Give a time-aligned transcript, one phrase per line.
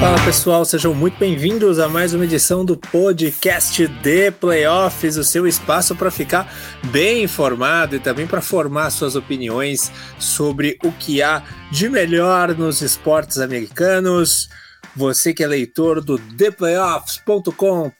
[0.00, 5.46] Fala pessoal, sejam muito bem-vindos a mais uma edição do podcast de Playoffs, o seu
[5.46, 6.52] espaço para ficar
[6.90, 12.82] bem informado e também para formar suas opiniões sobre o que há de melhor nos
[12.82, 14.48] esportes americanos.
[14.96, 17.92] Você que é leitor do theplayoffs.com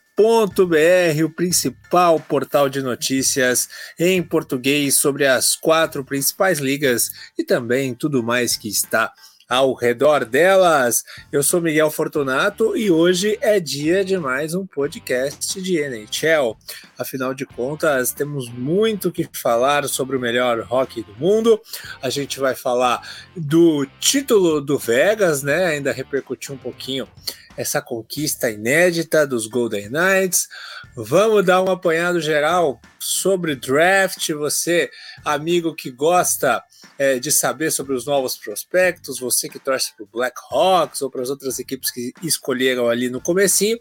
[1.25, 8.23] o principal portal de notícias em português sobre as quatro principais ligas e também tudo
[8.23, 9.13] mais que está
[9.49, 11.03] ao redor delas.
[11.31, 16.57] Eu sou Miguel Fortunato e hoje é dia de mais um podcast de NHL.
[16.99, 21.61] Afinal de contas, temos muito que falar sobre o melhor hockey do mundo.
[22.01, 25.67] A gente vai falar do título do Vegas, né?
[25.67, 27.09] Ainda repercutir um pouquinho
[27.57, 30.49] essa conquista inédita dos Golden Knights.
[30.97, 34.29] Vamos dar um apanhado geral sobre draft.
[34.31, 34.91] Você,
[35.25, 36.63] amigo que gosta
[36.99, 41.23] é, de saber sobre os novos prospectos, você que torce para o Blackhawks ou para
[41.23, 43.79] as outras equipes que escolheram ali no comecinho,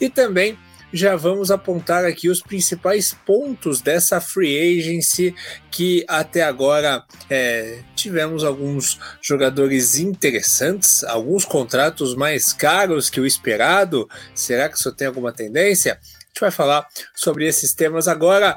[0.00, 0.58] e também
[0.92, 5.34] já vamos apontar aqui os principais pontos dessa free agency
[5.70, 14.08] que até agora é, tivemos alguns jogadores interessantes, alguns contratos mais caros que o esperado.
[14.34, 15.94] Será que isso tem alguma tendência?
[15.94, 18.56] A gente vai falar sobre esses temas agora.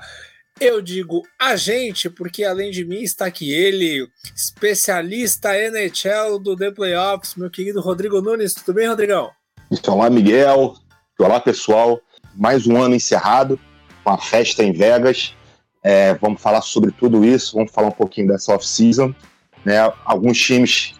[0.59, 6.71] Eu digo a gente, porque além de mim está aqui ele, especialista NHL do The
[6.71, 8.53] Playoffs, meu querido Rodrigo Nunes.
[8.53, 9.31] Tudo bem, Rodrigão?
[9.87, 10.75] Olá, Miguel.
[11.17, 12.01] Olá, pessoal.
[12.35, 13.57] Mais um ano encerrado,
[14.03, 15.33] com a festa em Vegas.
[15.81, 19.15] É, vamos falar sobre tudo isso, vamos falar um pouquinho dessa off-season.
[19.63, 19.77] Né?
[20.03, 20.93] Alguns times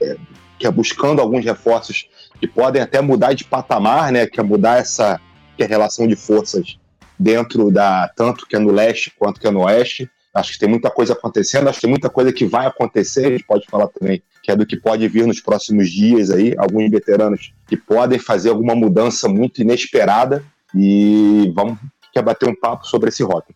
[0.00, 0.16] é,
[0.58, 2.08] que é buscando alguns reforços
[2.40, 4.26] que podem até mudar de patamar, né?
[4.26, 5.20] que é mudar essa
[5.58, 6.78] que é relação de forças
[7.18, 10.10] dentro da tanto que é no leste quanto que é no oeste.
[10.32, 13.30] Acho que tem muita coisa acontecendo, acho que tem muita coisa que vai acontecer, a
[13.30, 16.90] gente pode falar também, que é do que pode vir nos próximos dias aí, alguns
[16.90, 21.78] veteranos que podem fazer alguma mudança muito inesperada e vamos
[22.12, 23.54] quer bater um papo sobre esse rock.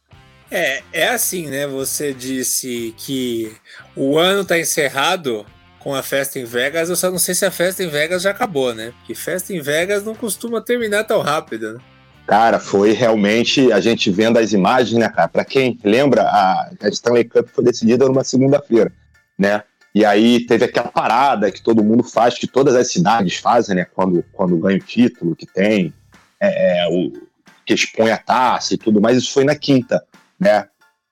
[0.50, 1.66] É, é assim, né?
[1.66, 3.52] Você disse que
[3.94, 5.44] o ano está encerrado
[5.78, 8.30] com a festa em Vegas, eu só não sei se a festa em Vegas já
[8.30, 8.92] acabou, né?
[8.98, 11.80] Porque festa em Vegas não costuma terminar tão rápido, né?
[12.28, 15.28] Cara, foi realmente a gente vendo as imagens, né, cara?
[15.28, 18.92] Para quem lembra, a, Stanley Cup foi decidida numa segunda-feira,
[19.38, 19.62] né?
[19.94, 23.86] E aí teve aquela parada que todo mundo faz, que todas as cidades fazem, né?
[23.94, 25.94] Quando, quando ganha o título, que tem,
[26.38, 27.14] é, é, o,
[27.64, 29.16] que expõe a taça e tudo mais.
[29.16, 30.04] Isso foi na quinta,
[30.38, 30.66] né?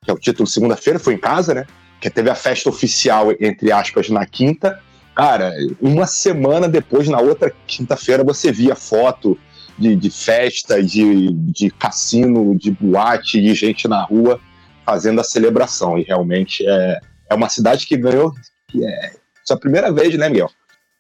[0.05, 1.67] Que é o título segunda-feira, foi em casa, né?
[1.99, 4.79] Que teve a festa oficial, entre aspas, na quinta.
[5.15, 9.39] Cara, uma semana depois, na outra quinta-feira, você via foto
[9.79, 14.41] de, de festa, de, de cassino, de boate, de gente na rua
[14.85, 15.99] fazendo a celebração.
[15.99, 17.01] E realmente é,
[17.31, 18.33] é uma cidade que ganhou,
[18.69, 19.13] que é,
[19.51, 20.51] é a primeira vez, né, Miguel?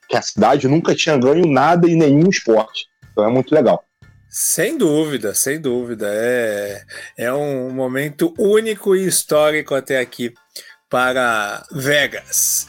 [0.09, 2.87] Que a cidade nunca tinha ganho nada em nenhum esporte.
[3.12, 3.84] Então é muito legal.
[4.28, 6.08] Sem dúvida, sem dúvida.
[6.10, 6.82] É,
[7.16, 10.34] é um momento único e histórico até aqui
[10.91, 12.69] para Vegas.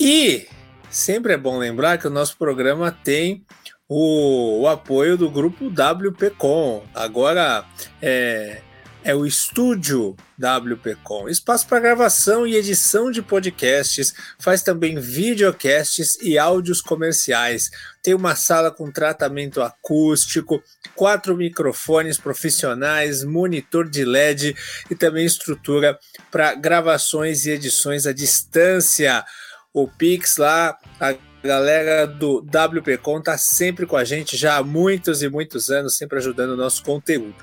[0.00, 0.46] E
[0.90, 3.44] sempre é bom lembrar que o nosso programa tem
[3.88, 6.84] o, o apoio do grupo WPcom.
[6.94, 7.64] Agora
[8.02, 8.60] é,
[9.02, 16.38] é o estúdio WPcom, espaço para gravação e edição de podcasts, faz também videocasts e
[16.38, 17.70] áudios comerciais.
[18.02, 20.62] Tem uma sala com tratamento acústico,
[20.94, 24.54] quatro microfones profissionais, monitor de LED
[24.90, 25.98] e também estrutura
[26.30, 29.24] para gravações e edições à distância.
[29.72, 35.22] O Pix lá, a galera do WPcom tá sempre com a gente já há muitos
[35.22, 37.36] e muitos anos, sempre ajudando o nosso conteúdo.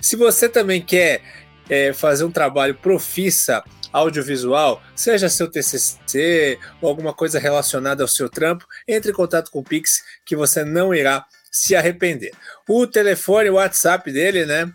[0.00, 1.22] Se você também quer
[1.68, 8.28] é, fazer um trabalho profissa audiovisual, seja seu TCC ou alguma coisa relacionada ao seu
[8.28, 12.32] trampo, entre em contato com o Pix que você não irá se arrepender.
[12.66, 14.72] O telefone, o WhatsApp dele, né?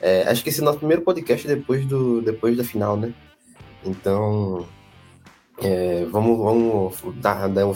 [0.00, 3.12] É, acho que esse é o nosso primeiro podcast depois, do, depois da final, né?
[3.84, 4.64] Então,
[5.58, 7.74] é, vamos, vamos dar, dar o,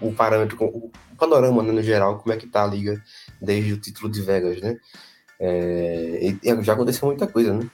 [0.00, 3.02] o, parâmetro, o panorama né, no geral, como é que tá a liga
[3.42, 4.76] desde o título de Vegas, né?
[5.40, 6.20] É,
[6.62, 7.68] já aconteceu muita coisa, né?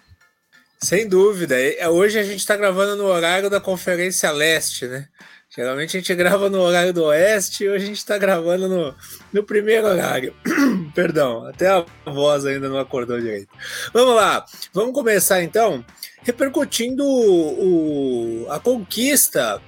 [0.81, 1.57] Sem dúvida.
[1.91, 5.09] Hoje a gente está gravando no horário da Conferência Leste, né?
[5.55, 8.95] Geralmente a gente grava no horário do Oeste e hoje a gente está gravando no,
[9.33, 10.35] no primeiro horário.
[10.95, 13.49] Perdão, até a voz ainda não acordou direito.
[13.93, 15.85] Vamos lá, vamos começar então
[16.23, 19.61] repercutindo o, a conquista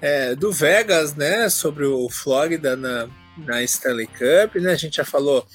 [0.00, 4.72] é, do Vegas, né, sobre o Flórida na, na Stanley Cup, né?
[4.72, 5.46] A gente já falou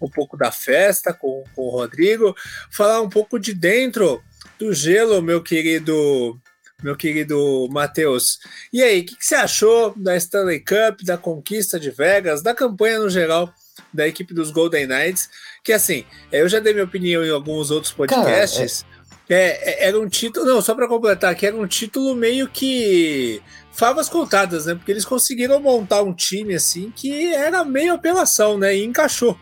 [0.00, 2.34] um pouco da festa com, com o Rodrigo,
[2.70, 4.22] falar um pouco de dentro
[4.58, 6.38] do gelo, meu querido
[6.82, 8.38] meu querido Matheus.
[8.72, 12.54] E aí, o que, que, você achou da Stanley Cup, da conquista de Vegas, da
[12.54, 13.52] campanha no geral
[13.92, 15.28] da equipe dos Golden Knights?
[15.64, 18.82] Que assim, eu já dei minha opinião em alguns outros podcasts.
[18.82, 18.98] Cara, é...
[19.30, 23.42] É, é era um título, não, só para completar, que era um título meio que
[23.78, 24.74] favas contadas, né?
[24.74, 28.76] Porque eles conseguiram montar um time assim que era meio apelação, né?
[28.76, 29.38] E encaixou.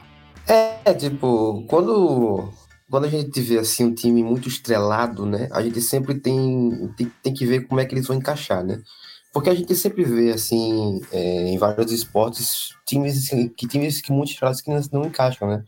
[0.46, 2.52] É, tipo, quando
[2.88, 7.12] quando a gente vê assim um time muito estrelado, né, a gente sempre tem, tem,
[7.20, 8.80] tem que ver como é que eles vão encaixar, né?
[9.32, 14.12] Porque a gente sempre vê assim é, em vários esportes times assim, que times que
[14.12, 15.64] muito estrelados que não, encaixam, né?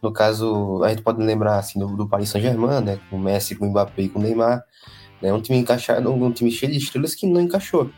[0.00, 3.56] No caso, a gente pode lembrar assim do, do Paris Saint-Germain, né, com o Messi,
[3.56, 4.64] com o Mbappé e com o Neymar,
[5.20, 5.32] né?
[5.32, 7.90] Um time encaixado, um time cheio de estrelas que não encaixou.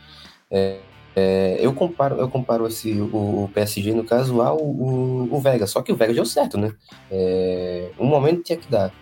[0.49, 0.79] É,
[1.15, 5.67] é, eu comparo, eu comparo esse, o, o, PSG, no caso, ao o, o Vega,
[5.67, 6.73] só que o Vega deu certo, né?
[7.11, 8.93] É, um momento tinha que dar.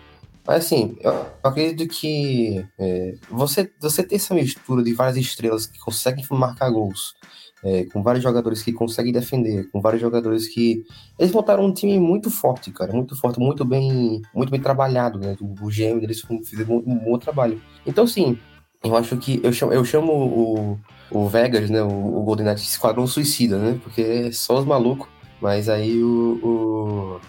[0.46, 5.80] Mas assim, eu acredito que é, você, você ter essa mistura de várias estrelas que
[5.80, 7.16] conseguem marcar gols,
[7.64, 10.84] é, com vários jogadores que conseguem defender, com vários jogadores que.
[11.18, 15.36] Eles montaram um time muito forte, cara, muito forte, muito bem, muito bem trabalhado, né?
[15.40, 17.62] O, o GM deles fizeram um, um bom trabalho.
[17.86, 18.38] Então, sim,
[18.84, 20.80] eu acho que eu chamo, eu chamo o,
[21.12, 25.08] o Vegas, né, o, o Golden Knight Esquadrão Suicida, né, porque é só os malucos,
[25.40, 27.20] mas aí o, o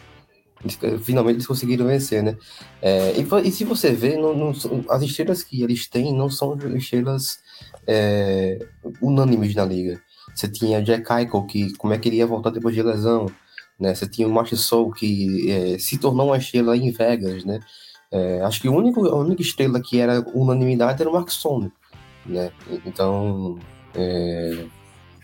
[0.63, 2.37] eles, finalmente eles conseguiram vencer, né,
[2.81, 4.53] é, e, e, se você vê, não, não,
[4.89, 7.41] as estrelas que eles têm não são estrelas
[7.87, 8.59] é,
[9.01, 10.01] unânimes na liga.
[10.35, 13.27] Você tinha Jack Eichel, que como é que ele ia voltar depois de lesão,
[13.79, 17.61] né, você tinha o Martin Soul, que é, se tornou uma estrela em Vegas, né,
[18.13, 21.73] é, acho que o único, a única estrela que era unanimidade era o Mark Stone,
[22.27, 22.53] né?
[22.85, 23.59] Então,
[23.95, 24.67] é,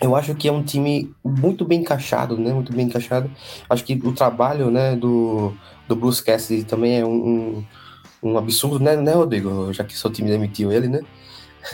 [0.01, 2.51] eu acho que é um time muito bem encaixado, né?
[2.51, 3.31] Muito bem encaixado.
[3.69, 5.53] Acho que o trabalho, né, do,
[5.87, 7.65] do Bruce Cassidy também é um, um,
[8.23, 9.71] um absurdo, né, né, Rodrigo?
[9.73, 11.01] Já que seu time demitiu ele, né?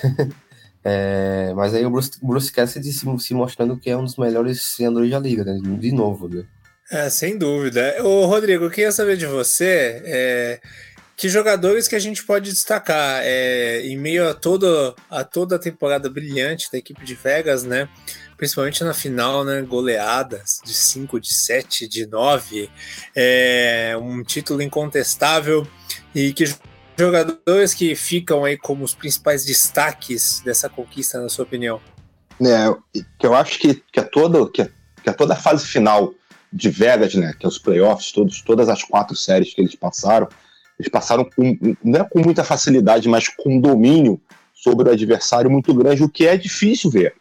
[0.84, 4.74] é, mas aí o Bruce, Bruce Cassidy se, se, mostrando que é um dos melhores
[4.74, 5.58] treinadores da liga, né?
[5.78, 6.44] De novo, né?
[6.90, 7.96] É, sem dúvida.
[8.02, 10.02] Ô, Rodrigo, eu queria saber de você.
[10.04, 10.60] É
[11.16, 15.58] que jogadores que a gente pode destacar é, em meio a toda, a toda a
[15.58, 17.88] temporada brilhante da equipe de Vegas, né?
[18.36, 19.62] Principalmente na final, né?
[19.62, 22.68] Goleadas de 5, de 7, de 9,
[23.14, 25.66] é, um título incontestável
[26.14, 26.52] e que
[26.96, 31.80] jogadores que ficam aí como os principais destaques dessa conquista, na sua opinião?
[32.40, 34.70] É, que eu acho que, que, é todo, que, é,
[35.02, 36.12] que é toda a fase final
[36.52, 37.34] de Vegas, né?
[37.38, 40.28] Que é os playoffs, todos, todas as quatro séries que eles passaram
[40.78, 44.20] eles passaram com, não é com muita facilidade, mas com domínio
[44.52, 47.14] sobre o adversário muito grande, o que é difícil ver.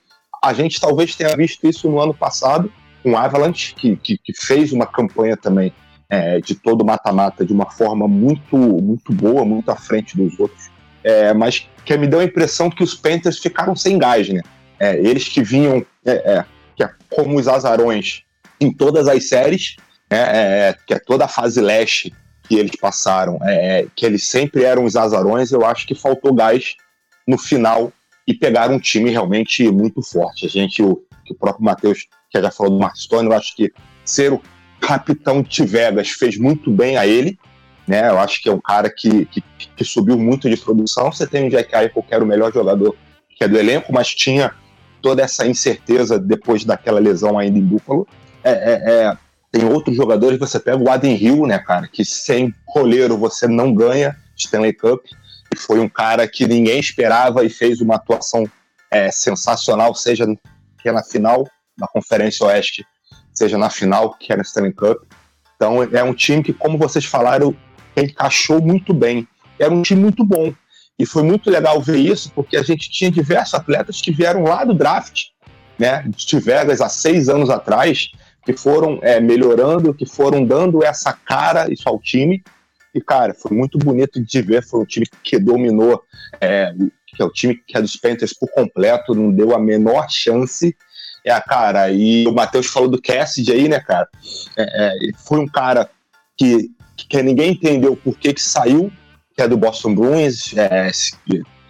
[0.44, 4.34] A gente talvez tenha visto isso no ano passado, com o Avalanche, que, que, que
[4.34, 5.74] fez uma campanha também
[6.10, 10.70] é, de todo mata-mata de uma forma muito, muito boa, muito à frente dos outros.
[11.04, 14.42] É, mas que me deu a impressão que os Panthers ficaram sem gás, né?
[14.80, 16.46] É, eles que vinham é, é,
[16.76, 18.24] que é como os azarões
[18.60, 19.76] em todas as séries,
[20.10, 20.70] né?
[20.70, 23.40] é, que é toda a fase leste que eles passaram,
[23.96, 26.76] que eles sempre eram os azarões, eu acho que faltou gás
[27.26, 27.92] no final
[28.28, 30.46] e pegaram um time realmente muito forte.
[30.46, 33.72] A gente, o, o próprio Matheus, que já falou do Marstone, eu acho que
[34.04, 34.42] ser o
[34.84, 37.40] capitão de Vegas fez muito bem a ele,
[37.88, 38.10] né?
[38.10, 39.42] Eu acho que é um cara que, que,
[39.78, 41.12] que subiu muito de produção.
[41.12, 42.94] Você tem o Jack Eichel, que era o melhor jogador
[43.36, 44.54] que é do elenco, mas tinha
[45.02, 48.06] toda essa incerteza depois daquela lesão ainda em Buffalo.
[48.44, 49.18] É, é, é,
[49.52, 53.74] tem outros jogadores, você pega o Adem Hill, né, cara, que sem goleiro você não
[53.74, 55.04] ganha Stanley Cup.
[55.54, 58.44] E foi um cara que ninguém esperava e fez uma atuação
[58.92, 60.26] é, sensacional, seja
[60.82, 61.48] que na final
[61.78, 62.86] da Conferência Oeste,
[63.44, 65.04] seja na final, que é na Stanley Cup.
[65.56, 67.56] Então é um time que, como vocês falaram,
[67.96, 69.28] encaixou muito bem.
[69.60, 70.54] Era um time muito bom.
[70.98, 74.64] E foi muito legal ver isso, porque a gente tinha diversos atletas que vieram lá
[74.64, 75.24] do draft,
[75.78, 78.10] né, de Vegas há seis anos atrás,
[78.46, 82.44] que foram é, melhorando, que foram dando essa cara isso ao time.
[82.94, 84.64] E, cara, foi muito bonito de ver.
[84.64, 86.04] Foi um time que dominou,
[86.40, 86.74] é,
[87.08, 90.76] que é o time que é dos Panthers por completo, não deu a menor chance.
[91.26, 94.08] É, cara, e o Matheus falou do Cassidy aí, né, cara?
[94.58, 95.90] É, é, foi um cara
[96.38, 98.92] que, que ninguém entendeu por que, que saiu,
[99.36, 100.54] que é do Boston Bruins.
[100.56, 100.92] É,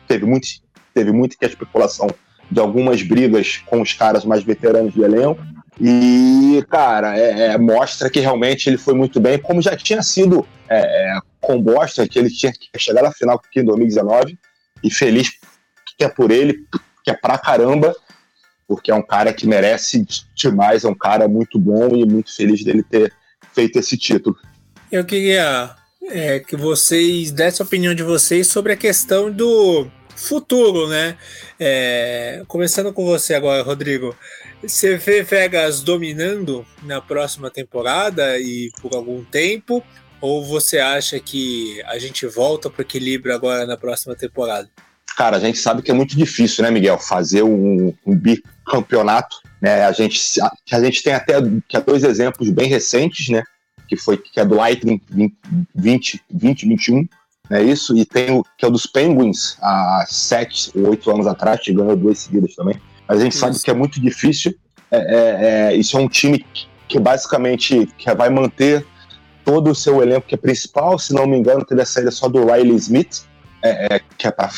[0.07, 0.48] teve muito,
[0.93, 2.07] teve muito que a especulação
[2.50, 5.41] de algumas brigas com os caras mais veteranos do elenco.
[5.79, 10.45] E, cara, é, é, mostra que realmente ele foi muito bem, como já tinha sido
[10.69, 14.38] é, com Boston, que ele tinha que chegar na final aqui em 2019.
[14.83, 15.31] E feliz
[15.98, 16.65] que é por ele,
[17.03, 17.95] que é pra caramba,
[18.67, 20.05] porque é um cara que merece
[20.36, 23.13] demais, é um cara muito bom e muito feliz dele ter
[23.53, 24.38] feito esse título.
[24.91, 25.75] Eu queria
[26.10, 31.17] é, que vocês dessem a opinião de vocês sobre a questão do futuro, né?
[31.60, 34.15] É, começando com você agora, Rodrigo.
[34.62, 39.84] Você vê Vegas dominando na próxima temporada e por algum tempo?
[40.22, 44.70] Ou você acha que a gente volta para o equilíbrio agora na próxima temporada?
[45.15, 49.38] Cara, a gente sabe que é muito difícil, né, Miguel, fazer um, um bicampeonato.
[49.62, 49.86] Né?
[49.86, 51.36] A, gente, a, a gente tem até
[51.67, 53.43] que é dois exemplos bem recentes, né?
[53.88, 55.00] Que foi que é do Lightning
[55.75, 57.08] 20, 2021,
[57.50, 61.27] é isso, e tem o que é o dos Penguins há sete ou oito anos
[61.27, 62.82] atrás, que ganhou duas seguidas também.
[63.08, 63.41] Mas a gente isso.
[63.41, 64.55] sabe que é muito difícil.
[64.89, 66.46] É, é, é, isso é um time
[66.88, 68.86] que basicamente que vai manter
[69.43, 70.98] todo o seu elenco que é principal.
[70.98, 73.24] Se não me engano, teve a saída só do Riley Smith,
[73.62, 74.50] é, é que, é para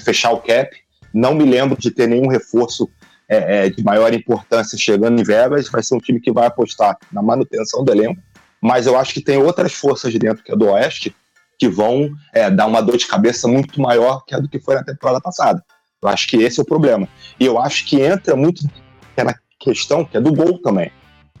[0.00, 0.70] fechar o cap.
[1.12, 2.88] Não me lembro de ter nenhum reforço
[3.28, 5.68] é, de maior importância chegando em Vegas.
[5.68, 8.20] Vai ser um time que vai apostar na manutenção do elenco.
[8.60, 11.14] Mas eu acho que tem outras forças dentro que é do Oeste
[11.58, 14.74] que vão é, dar uma dor de cabeça muito maior que a do que foi
[14.74, 15.62] na temporada passada.
[16.02, 17.08] Eu acho que esse é o problema.
[17.38, 18.64] E eu acho que entra muito
[19.16, 20.90] na questão que é do gol também.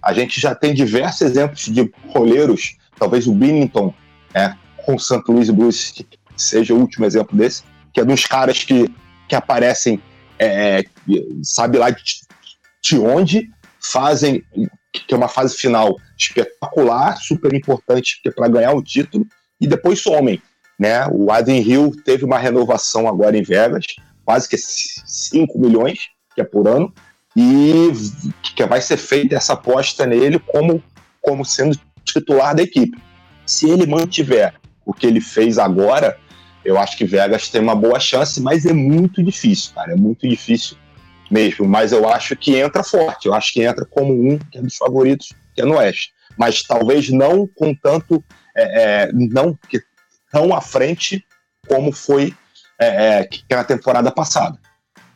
[0.00, 3.92] A gente já tem diversos exemplos de goleiros, talvez o Binnington
[4.32, 5.22] é, com o St.
[5.28, 5.94] Louis Blues
[6.36, 7.62] seja o último exemplo desse,
[7.94, 8.92] que é dos caras que,
[9.28, 10.02] que aparecem,
[10.38, 10.84] é,
[11.42, 12.02] sabe lá de,
[12.82, 13.48] de onde,
[13.80, 14.44] fazem
[15.06, 19.26] que é uma fase final espetacular, super importante para ganhar o título,
[19.60, 20.40] e depois somem.
[20.78, 21.06] Né?
[21.12, 23.86] O Adam Hill teve uma renovação agora em Vegas,
[24.24, 26.92] quase que 5 milhões, que é por ano,
[27.36, 27.90] e
[28.54, 30.82] que vai ser feita essa aposta nele como,
[31.20, 32.96] como sendo titular da equipe.
[33.44, 34.54] Se ele mantiver
[34.86, 36.16] o que ele fez agora,
[36.64, 40.28] eu acho que Vegas tem uma boa chance, mas é muito difícil, cara, é muito
[40.28, 40.76] difícil
[41.30, 41.66] mesmo.
[41.66, 44.76] Mas eu acho que entra forte, eu acho que entra como um que é dos
[44.76, 46.12] favoritos, que é no Oeste.
[46.36, 48.22] Mas talvez não com tanto
[48.56, 49.58] é, é, não
[50.30, 51.24] tão à frente
[51.68, 52.34] como foi
[52.78, 54.58] é, é, que na temporada passada.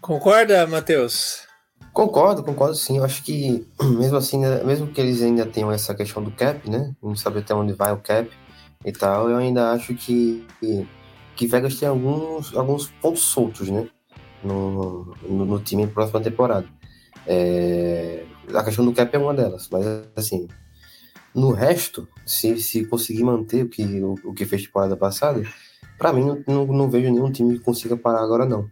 [0.01, 1.47] Concorda, Matheus?
[1.93, 2.99] Concordo, concordo sim.
[2.99, 6.69] Eu acho que, mesmo assim, né, mesmo que eles ainda tenham essa questão do cap,
[6.71, 6.93] né?
[7.03, 8.31] Não saber até onde vai o cap
[8.85, 10.47] e tal, eu ainda acho que,
[11.39, 13.89] que Vegas tem alguns, alguns pontos soltos, né?
[14.43, 16.67] No, no, no time na próxima temporada.
[17.27, 20.49] É, a questão do cap é uma delas, mas assim,
[21.35, 25.43] no resto, se, se conseguir manter o que, o, o que fez temporada passada,
[25.97, 28.69] para mim não, não, não, vejo nenhum time que consiga parar agora, não.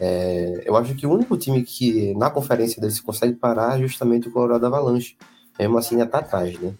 [0.00, 4.28] É, eu acho que o único time que na conferência deles consegue parar é justamente
[4.28, 5.16] o Colorado Avalanche.
[5.58, 6.74] Mesmo assim, ainda tá atrás, né?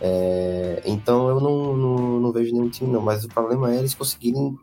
[0.00, 3.00] É, então eu não, não, não, vejo nenhum time, não.
[3.00, 4.58] Mas o problema é eles conseguirem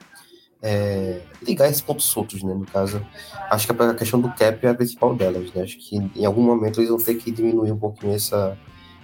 [0.63, 2.53] é, ligar esses pontos soltos, né?
[2.53, 3.05] No caso,
[3.51, 5.63] acho que a questão do cap é a principal delas, né?
[5.63, 8.57] Acho que em algum momento eles vão ter que diminuir um pouquinho essa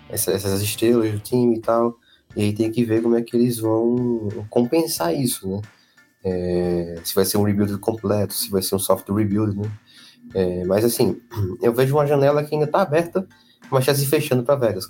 [0.10, 2.00] essa, essas estrelas do time e tal.
[2.36, 5.62] E aí tem que ver como é que eles vão compensar isso, né?
[6.24, 9.70] É, se vai ser um rebuild completo, se vai ser um soft rebuild, né?
[10.34, 11.20] É, mas assim,
[11.62, 13.28] eu vejo uma janela que ainda está aberta,
[13.70, 14.86] mas está se fechando para Vegas.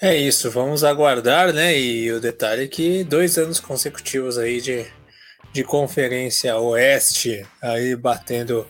[0.00, 1.78] É isso, vamos aguardar, né?
[1.78, 4.86] E o detalhe é que dois anos consecutivos aí de,
[5.56, 8.66] de conferência oeste, aí batendo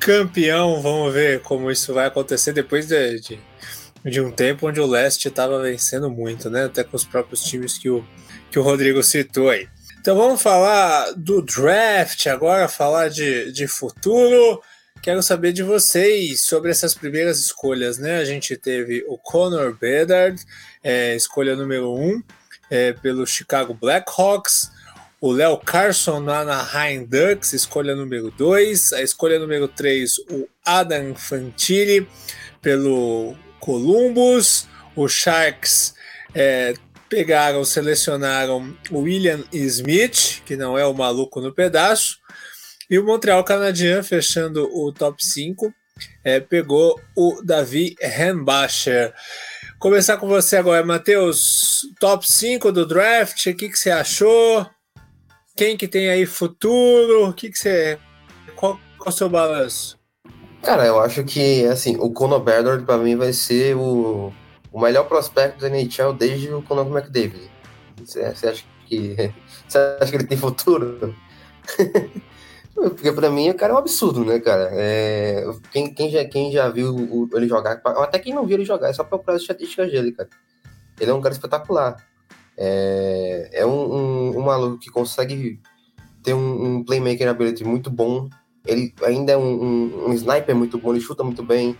[0.00, 3.40] campeão, vamos ver como isso vai acontecer depois de, de
[4.04, 6.64] de um tempo onde o leste estava vencendo muito, né?
[6.64, 8.02] Até com os próprios times que o,
[8.50, 9.68] que o Rodrigo citou aí.
[10.00, 14.62] Então vamos falar do draft agora, falar de, de futuro.
[15.02, 18.16] Quero saber de vocês sobre essas primeiras escolhas, né?
[18.16, 20.42] A gente teve o Connor Bedard,
[20.82, 22.22] é, escolha número 1, um,
[22.70, 24.70] é, pelo Chicago Blackhawks.
[25.20, 28.94] O Léo Carson na Anaheim Ducks, escolha número 2.
[28.94, 32.08] A escolha número 3, o Adam Fantilli,
[32.62, 35.94] pelo Columbus, o Sharks
[36.34, 36.72] é,
[37.10, 42.18] pegaram, selecionaram o William Smith, que não é o maluco no pedaço,
[42.88, 45.70] e o Montreal Canadien, fechando o top 5,
[46.24, 49.12] é, pegou o Davi Hembacher.
[49.78, 51.82] Começar com você agora, Matheus.
[52.00, 54.66] Top 5 do draft, o que, que você achou?
[55.60, 57.28] Quem que tem aí futuro?
[57.28, 57.98] O que, que você.
[58.56, 59.98] Qual, qual é o seu balanço?
[60.62, 64.32] Cara, eu acho que assim, o Conor Bedard para mim vai ser o,
[64.72, 67.50] o melhor prospecto da NHL desde o Conor McDavid.
[67.98, 69.14] Você, você acha que
[69.68, 71.14] você acha que ele tem futuro?
[72.72, 74.70] Porque pra mim o cara é um absurdo, né, cara?
[74.72, 78.88] É, quem, quem, já, quem já viu ele jogar, até quem não viu ele jogar,
[78.88, 80.30] é só procurar as estatísticas dele, cara.
[80.98, 81.98] Ele é um cara espetacular.
[82.56, 85.60] É, é um, um, um maluco que consegue
[86.22, 88.28] ter um, um, playmaker ability muito bom.
[88.66, 91.76] Ele ainda é um, um, sniper muito bom, ele chuta muito bem.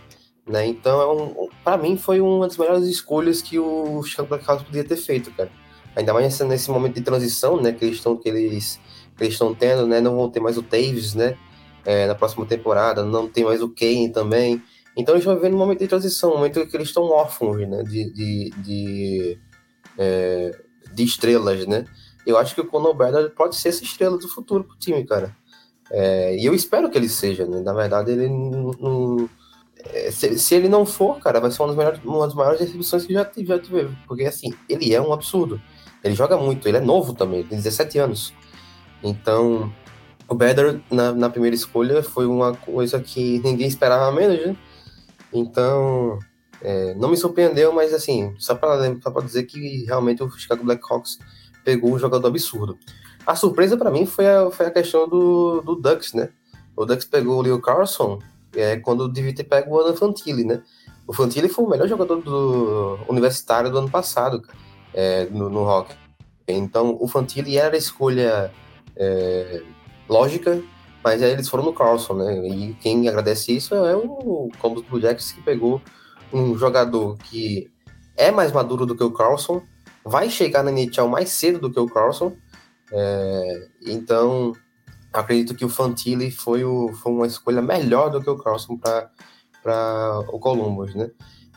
[0.47, 0.65] Né?
[0.65, 4.83] Então, é um, para mim, foi uma das melhores escolhas que o Chicago Blackhawks podia
[4.83, 5.51] ter feito, cara.
[5.95, 7.73] Ainda mais nesse momento de transição, né?
[7.73, 8.79] Que eles estão que eles
[9.17, 9.99] que eles estão tendo, né?
[9.99, 11.37] Não vão ter mais o Taves, né?
[11.85, 14.61] É, na próxima temporada, não tem mais o Kane também.
[14.95, 17.83] Então eles vão vivendo um momento de transição, um momento que eles estão órfãos, né?
[17.83, 19.39] De, de, de,
[20.01, 20.59] é,
[20.93, 21.85] de, estrelas, né?
[22.25, 22.95] Eu acho que o Conor
[23.35, 25.35] pode ser essa estrela do futuro pro time, cara.
[25.91, 27.61] É, e eu espero que ele seja, né?
[27.61, 29.29] Na verdade, ele não.
[29.83, 33.05] É, se, se, ele não for, cara, vai ser uma das, uma das maiores exibições
[33.05, 33.89] que já, já tive.
[34.07, 35.61] Porque, assim, ele é um absurdo.
[36.03, 38.33] Ele joga muito, ele é novo também, tem 17 anos.
[39.03, 39.71] Então,
[40.27, 44.55] o Better na, na, primeira escolha foi uma coisa que ninguém esperava menos, né?
[45.33, 46.19] Então,
[46.61, 48.89] é, não me surpreendeu, mas assim, só para
[49.23, 51.19] dizer que realmente o Chicago Blackhawks
[51.63, 52.77] pegou um jogador absurdo.
[53.25, 56.29] A surpresa para mim foi a, foi a questão do, do Ducks, né?
[56.75, 58.19] O Ducks pegou o Leo Carlson
[58.55, 60.61] é, quando devia ter pego o Adam Fantilli, né?
[61.07, 64.41] O Fantilli foi o melhor jogador do universitário do ano passado,
[64.93, 65.95] é, no, no hockey.
[66.47, 68.51] Então, o Fantilli era a escolha
[68.95, 69.61] é,
[70.07, 70.61] lógica,
[71.03, 72.47] mas aí eles foram no Carlson, né?
[72.47, 75.81] E quem agradece isso é o Columbus Blue Jackets que pegou
[76.33, 77.71] um jogador que
[78.17, 79.61] é mais maduro do que o Carlson,
[80.03, 82.35] vai chegar na NHL mais cedo do que o Carlson,
[82.91, 84.53] é, então
[85.13, 90.19] acredito que o Fantilli foi, o, foi uma escolha melhor do que o Carlson para
[90.29, 91.09] o Columbus, né?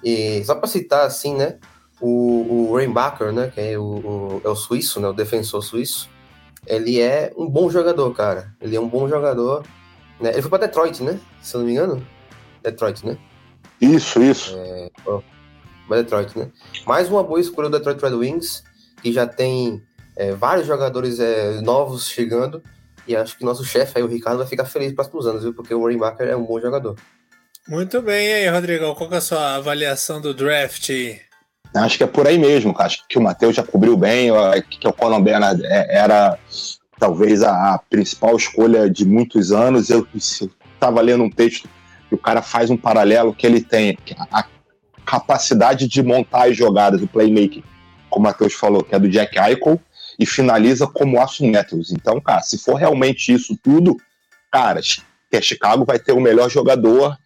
[0.03, 1.59] E só para citar assim, né?
[2.01, 3.51] O, o Rainbacker, né?
[3.55, 5.09] Que é o, o, é o suíço, né?
[5.09, 6.09] O defensor suíço
[6.67, 8.55] ele é um bom jogador, cara.
[8.61, 9.65] Ele é um bom jogador.
[10.21, 10.31] Né?
[10.31, 11.19] Ele foi para Detroit, né?
[11.43, 12.07] Se eu não me engano.
[12.63, 13.19] Detroit, né?
[13.81, 14.57] Isso, isso.
[14.57, 14.91] É,
[15.89, 16.49] Detroit, né?
[16.87, 18.65] Mais uma boa escolha do Detroit Red Wings,
[19.03, 19.83] que já tem
[20.17, 22.63] é, vários jogadores é, novos chegando.
[23.07, 25.53] E acho que nosso chefe aí, o Ricardo, vai ficar feliz para os anos, viu?
[25.53, 26.97] Porque o Warren Baker é um bom jogador.
[27.69, 30.91] Muito bem, e aí, Rodrigão, qual é a sua avaliação do draft?
[31.75, 34.31] Acho que é por aí mesmo, acho que o Matheus já cobriu bem,
[34.71, 36.39] que o Conor Bernard é, era
[36.99, 39.91] talvez a, principal escolha de muitos anos.
[39.91, 41.69] Eu estava lendo um texto
[42.15, 43.99] que o cara faz um paralelo que ele tem
[44.31, 44.45] a
[45.05, 47.65] capacidade de montar as jogadas, o playmaking,
[48.09, 49.81] como o Matheus falou, que é do Jack Eichel,
[50.19, 51.91] e finaliza como Austin Matthews.
[51.91, 53.97] Então, cara, se for realmente isso tudo,
[54.51, 57.19] cara, que Chicago vai ter o melhor jogador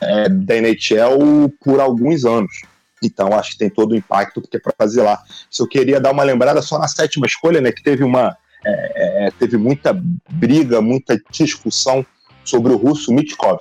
[0.00, 2.62] é, da NHL por alguns anos.
[3.02, 5.20] Então, acho que tem todo o impacto que é para fazer lá.
[5.50, 9.26] Se eu queria dar uma lembrada só na sétima escolha, né, que teve uma é,
[9.26, 9.92] é, teve muita
[10.30, 12.04] briga, muita discussão
[12.44, 13.60] sobre o russo Mitkov,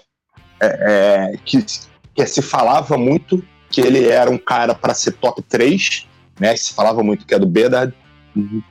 [0.60, 1.64] é, é que,
[2.14, 6.08] que se falava muito que ele era um cara para ser top 3,
[6.40, 6.56] né?
[6.56, 7.94] Se falava muito que é do Bedard,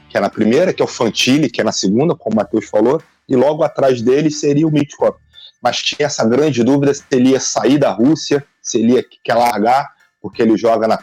[0.08, 2.66] que é na primeira, que é o Fantilli, que é na segunda, como o Matheus
[2.66, 5.16] falou, e logo atrás dele seria o Mitkov.
[5.62, 9.34] Mas tinha essa grande dúvida se ele ia sair da Rússia, se ele ia quer
[9.34, 10.98] largar, porque ele joga na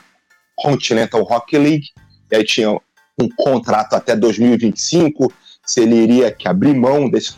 [0.56, 1.88] Continental Hockey League,
[2.32, 5.34] e aí tinha um contrato até 2025,
[5.66, 7.36] se ele iria que abrir mão desse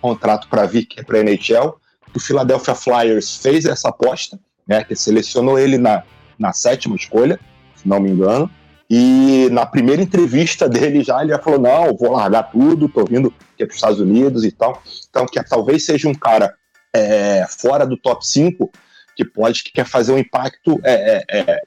[0.00, 1.80] contrato para vir é para a NHL.
[2.14, 6.02] O Philadelphia Flyers fez essa aposta, né, que selecionou ele na,
[6.38, 7.38] na sétima escolha,
[7.74, 8.50] se não me engano,
[8.94, 13.32] e na primeira entrevista dele já ele já falou: não, vou largar tudo, tô vindo
[13.54, 14.82] aqui para os Estados Unidos e tal.
[15.08, 16.54] Então, que talvez seja um cara
[16.94, 18.70] é, fora do top 5,
[19.16, 21.62] que pode, que quer fazer um impacto é, é, é,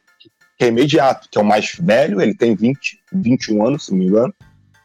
[0.58, 3.98] que é imediato, que é o mais velho, ele tem 20, 21 anos, se não
[3.98, 4.34] me engano,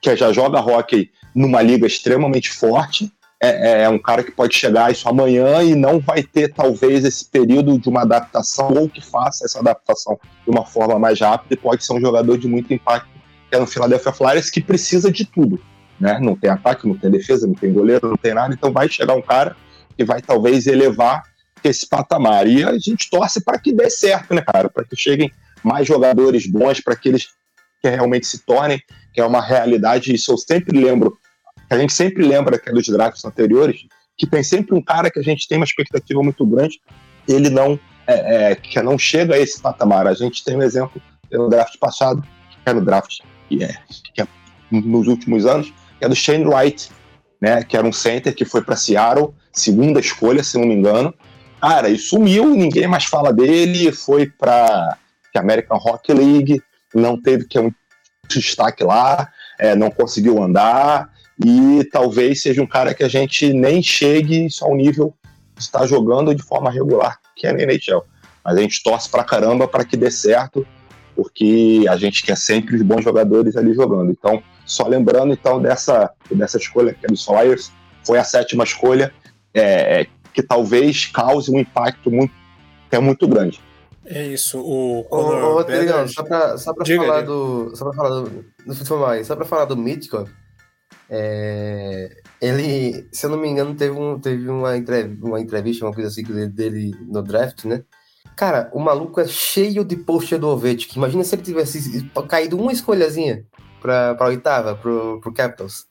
[0.01, 4.93] que já joga hockey numa liga extremamente forte, é, é, um cara que pode chegar
[4.93, 9.47] isso amanhã e não vai ter, talvez, esse período de uma adaptação, ou que faça
[9.47, 13.09] essa adaptação de uma forma mais rápida, e pode ser um jogador de muito impacto,
[13.49, 15.59] que é no Philadelphia Flyers, que precisa de tudo.
[15.99, 16.19] Né?
[16.21, 19.15] Não tem ataque, não tem defesa, não tem goleiro, não tem nada, então vai chegar
[19.15, 19.57] um cara
[19.97, 21.23] que vai talvez elevar
[21.65, 22.47] esse patamar.
[22.47, 24.69] E a gente torce para que dê certo, né, cara?
[24.69, 25.31] Para que cheguem
[25.63, 27.29] mais jogadores bons, para que eles
[27.83, 31.19] que realmente se tornem, que é uma realidade, isso eu sempre lembro,
[31.71, 33.87] a gente sempre lembra que é dos drafts anteriores,
[34.19, 36.81] que tem sempre um cara que a gente tem uma expectativa muito grande,
[37.27, 40.07] ele não, é, é, que não chega a esse patamar.
[40.07, 43.79] A gente tem um exemplo no draft passado, que é no draft que é,
[44.15, 44.27] que é
[44.71, 46.91] nos últimos anos, que é do Shane Wright,
[47.41, 51.15] né, que era um center que foi para Seattle, segunda escolha, se não me engano.
[51.61, 54.99] Cara, e sumiu, ninguém mais fala dele, foi para
[55.35, 56.63] a American Hockey League,
[56.95, 57.73] não teve que um
[58.29, 61.11] destaque lá, é, não conseguiu andar,
[61.45, 65.15] e talvez seja um cara que a gente nem chegue ao nível
[65.57, 68.03] de estar jogando de forma regular, que é na NHL.
[68.45, 70.67] Mas a gente torce pra caramba para que dê certo,
[71.17, 74.11] porque a gente quer sempre os bons jogadores ali jogando.
[74.11, 77.73] Então, só lembrando então dessa, dessa escolha que é dos Flyers,
[78.07, 79.13] foi a sétima escolha,
[79.55, 82.33] é, é que talvez cause um impacto muito,
[82.91, 83.61] é muito grande.
[84.05, 87.77] É isso, o Conor ô, ô, só pra, só pra falar do.
[87.77, 88.45] Só pra falar do.
[89.25, 90.27] Só pra falar do Mítico,
[91.11, 95.93] é, ele, se eu não me engano, teve, um, teve uma, entrevista, uma entrevista, uma
[95.93, 97.83] coisa assim dele no draft, né?
[98.37, 100.99] Cara, o maluco é cheio de post do Ovechkin.
[100.99, 103.45] Imagina se ele tivesse caído uma escolhazinha
[103.83, 105.87] pra, pra oitava, pro, pro Capitals.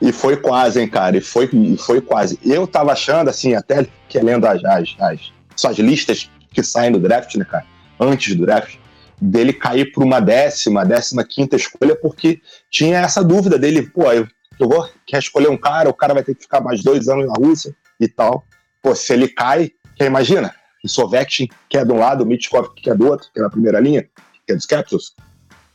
[0.00, 1.16] E foi quase, hein, cara?
[1.16, 2.38] E foi, e foi quase.
[2.44, 5.32] Eu tava achando, assim, até que lendo as, as, as,
[5.64, 7.64] as listas que saem do draft, né, cara?
[7.98, 8.76] Antes do draft,
[9.20, 14.26] dele cair para uma décima, décima quinta escolha, porque tinha essa dúvida dele, pô, eu,
[14.58, 17.26] eu vou, quer escolher um cara, o cara vai ter que ficar mais dois anos
[17.26, 18.44] na Rússia e tal.
[18.82, 20.54] Pô, se ele cai, quer imagina?
[20.84, 23.42] O Sovectin, que é de um lado, o Mitkov, que é do outro, que é
[23.42, 24.02] na primeira linha,
[24.46, 25.14] que é dos Capsules.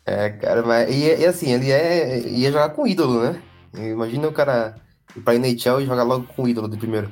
[0.06, 3.42] É, cara, mas e, e, assim, ele é, ia jogar com ídolo, né?
[3.74, 4.76] Imagina o cara
[5.16, 7.12] ir pra NHL e jogar logo com ídolo de primeiro.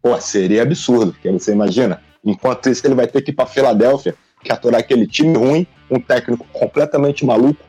[0.00, 2.02] Pô, seria absurdo, porque você imagina.
[2.24, 6.00] Enquanto isso, ele vai ter que ir pra Filadélfia, que aturar aquele time ruim, um
[6.00, 7.64] técnico completamente maluco,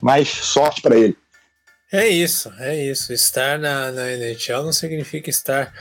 [0.00, 1.16] mas sorte para ele.
[1.92, 3.12] É isso, é isso.
[3.12, 5.72] Estar na, na NHL não significa estar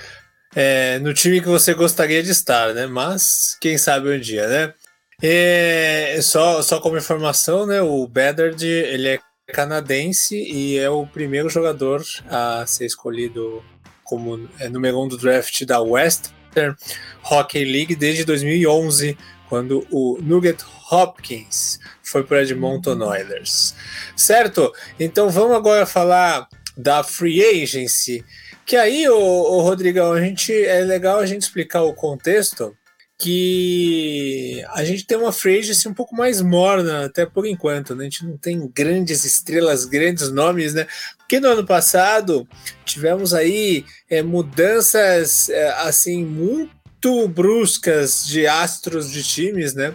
[0.55, 2.87] é, no time que você gostaria de estar, né?
[2.87, 4.73] Mas quem sabe um dia, né?
[5.21, 7.81] É, só, só como informação, né?
[7.81, 9.19] O Bedard ele é
[9.51, 13.63] canadense e é o primeiro jogador a ser escolhido
[14.03, 16.75] como é, número um do draft da Western
[17.23, 19.17] Hockey League desde 2011
[19.49, 23.75] quando o Nugget Hopkins foi para Edmonton Oilers.
[24.15, 24.71] Certo?
[24.99, 28.23] Então vamos agora falar da free agency.
[28.65, 32.75] Que aí, o, o Rodrigão, a gente é legal a gente explicar o contexto
[33.17, 38.03] que a gente tem uma free agency um pouco mais morna, até por enquanto, né?
[38.03, 40.87] A gente não tem grandes estrelas, grandes nomes, né?
[41.17, 42.47] Porque no ano passado
[42.85, 49.93] tivemos aí é, mudanças é, assim muito muito bruscas de astros de times, né?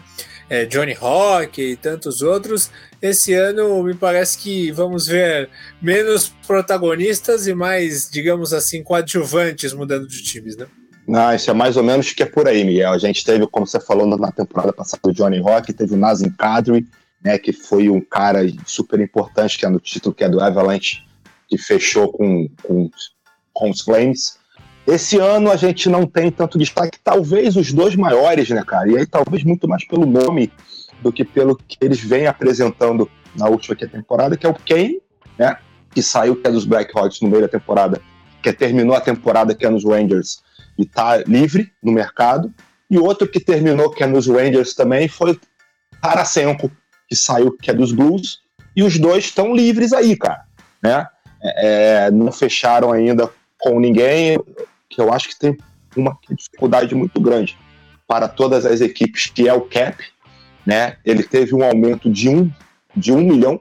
[0.48, 2.70] É, Johnny Rock e tantos outros.
[3.00, 5.48] Esse ano me parece que vamos ver
[5.80, 10.66] menos protagonistas e mais, digamos assim, coadjuvantes mudando de times, né?
[11.06, 12.92] Não, isso é mais ou menos que é por aí, Miguel.
[12.92, 16.30] A gente teve, como você falou na temporada passada, o Johnny Rock, teve o Nazim
[16.30, 16.86] Kadri,
[17.22, 21.02] né, que foi um cara super importante, que é no título que é do Avalanche,
[21.48, 22.90] que fechou com, com,
[23.52, 24.38] com os Flames.
[24.86, 28.88] Esse ano a gente não tem tanto destaque, talvez os dois maiores, né, cara?
[28.90, 30.52] E aí talvez muito mais pelo nome
[31.00, 35.00] do que pelo que eles vêm apresentando na última temporada, que é o Kane,
[35.38, 35.56] né?
[35.94, 38.00] Que saiu, que é dos Blackhawks no meio da temporada,
[38.42, 40.42] que terminou a temporada, que é nos Rangers,
[40.78, 42.52] e tá livre no mercado.
[42.90, 45.38] E outro que terminou, que é nos Rangers também, foi
[46.00, 46.70] Tarasenko,
[47.08, 48.40] que saiu, que é dos Blues.
[48.76, 50.44] E os dois estão livres aí, cara,
[50.82, 51.06] né?
[51.42, 54.38] É, é não fecharam ainda com ninguém
[54.88, 55.56] que eu acho que tem
[55.96, 57.56] uma dificuldade muito grande
[58.06, 60.02] para todas as equipes, que é o cap,
[60.66, 60.96] né?
[61.04, 62.50] Ele teve um aumento de um,
[62.96, 63.58] de um milhão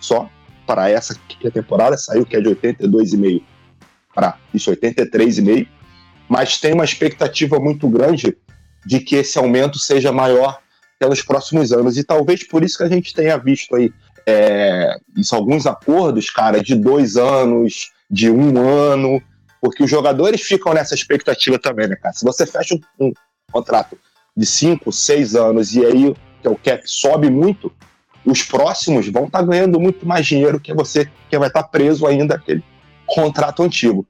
[0.00, 0.28] só
[0.66, 1.18] para essa
[1.52, 3.42] temporada, saiu que é de 82,5
[4.14, 5.66] para isso 83,5,
[6.28, 8.36] mas tem uma expectativa muito grande
[8.84, 10.60] de que esse aumento seja maior
[10.98, 13.92] pelos próximos anos e talvez por isso que a gente tenha visto aí
[14.26, 19.22] é, isso, alguns acordos, cara, de dois anos, de um ano,
[19.62, 22.12] porque os jogadores ficam nessa expectativa também, né, cara?
[22.12, 23.12] Se você fecha um, um
[23.52, 23.96] contrato
[24.36, 27.72] de 5, 6 anos e aí que o cap sobe muito,
[28.26, 31.68] os próximos vão estar tá ganhando muito mais dinheiro que você, que vai estar tá
[31.68, 32.64] preso ainda aquele
[33.06, 34.04] contrato antigo.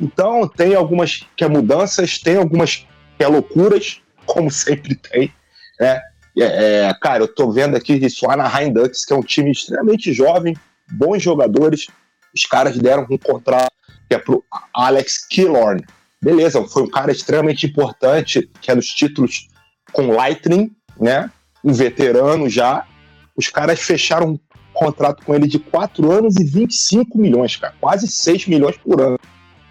[0.00, 2.86] Então, tem algumas que é mudanças, tem algumas
[3.18, 5.32] que é loucuras, como sempre tem,
[5.80, 6.00] né?
[6.38, 9.22] É, é, cara, eu tô vendo aqui isso lá na Anaheim Ducks, que é um
[9.22, 10.56] time extremamente jovem,
[10.90, 11.88] bons jogadores,
[12.34, 13.72] os caras deram um contrato
[14.12, 14.44] que é pro
[14.74, 15.82] Alex Killorn.
[16.22, 19.48] Beleza, foi um cara extremamente importante, que é dos títulos
[19.90, 20.70] com Lightning,
[21.00, 21.30] né?
[21.64, 22.86] Um veterano já.
[23.34, 24.38] Os caras fecharam
[24.74, 27.74] contrato com ele de 4 anos e 25 milhões, cara.
[27.80, 29.18] Quase 6 milhões por ano.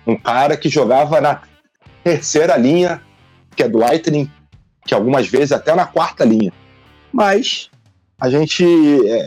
[0.07, 1.41] Um cara que jogava na
[2.03, 2.99] terceira linha,
[3.55, 4.29] que é do Lightning,
[4.87, 6.51] que algumas vezes até na quarta linha.
[7.13, 7.69] Mas
[8.19, 9.19] a gente, é,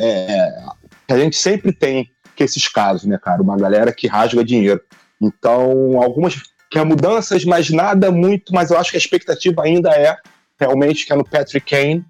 [1.09, 3.41] é, a gente sempre tem que esses casos, né, cara?
[3.41, 4.81] Uma galera que rasga dinheiro.
[5.21, 6.35] Então, algumas
[6.71, 10.17] que é mudanças, mas nada muito, mas eu acho que a expectativa ainda é
[10.59, 12.05] realmente que é no Patrick Kane,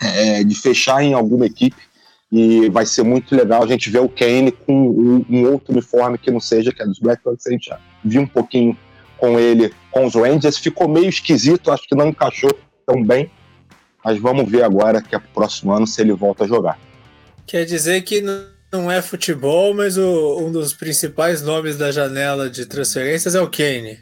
[0.00, 1.76] é, de fechar em alguma equipe.
[2.32, 6.16] E vai ser muito legal a gente ver o Kane com um, um outro uniforme
[6.16, 7.46] que não seja que é dos Black Bucks.
[7.46, 8.76] A gente já viu um pouquinho
[9.18, 12.50] com ele com os Rangers, ficou meio esquisito, acho que não encaixou
[12.86, 13.30] tão bem.
[14.04, 16.78] Mas vamos ver agora que é pro próximo ano se ele volta a jogar.
[17.46, 18.22] Quer dizer que
[18.72, 23.50] não é futebol, mas o, um dos principais nomes da janela de transferências é o
[23.50, 23.98] Kane.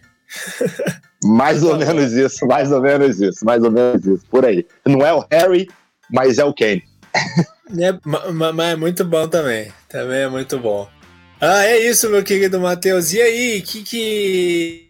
[1.25, 4.67] mais ou menos isso, mais ou menos isso, mais ou menos isso, por aí.
[4.87, 5.69] Não é o Harry,
[6.11, 6.83] mas é o Kane.
[7.79, 9.73] É, mas é muito bom também.
[9.89, 10.89] Também é muito bom.
[11.41, 13.13] Ah, é isso, meu querido Matheus.
[13.13, 14.89] E aí, o que, que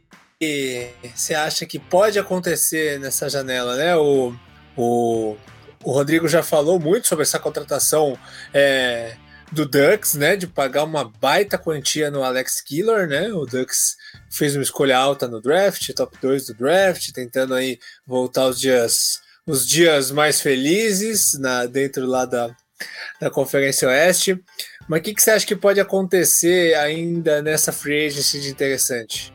[1.14, 3.96] você acha que pode acontecer nessa janela, né?
[3.96, 4.32] O,
[4.76, 5.36] o,
[5.82, 8.16] o Rodrigo já falou muito sobre essa contratação
[8.54, 9.16] é,
[9.52, 10.36] do Ducks, né?
[10.36, 13.32] De pagar uma baita quantia no Alex Killer, né?
[13.32, 13.96] O Ducks
[14.30, 19.20] fez uma escolha alta no draft, top 2 do draft, tentando aí voltar os dias
[19.46, 22.54] os dias mais felizes na, dentro lá da,
[23.18, 24.38] da Conferência Oeste.
[24.86, 29.32] Mas o que, que você acha que pode acontecer ainda nessa free agency de interessante?